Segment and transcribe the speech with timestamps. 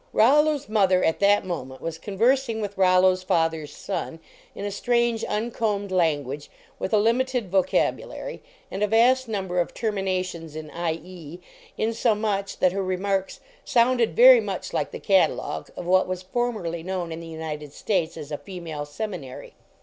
[0.13, 4.19] Rollo s mother, at that moment, was con versing with Rollo s father s son
[4.55, 8.39] in a strange, 8 LEARNING TO BREATHE uncombed language with a limited vocabu lary
[8.71, 11.39] and a vast number of terminations in" k>,"
[11.77, 17.11] insomuch that her remarks sounded very much like the catalogue of what was formerly known
[17.11, 19.51] in the United States as a I \ male Seminar)."